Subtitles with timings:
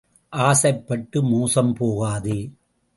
[0.29, 2.39] ஆசைப்பட்டு மோசம் போகாதே.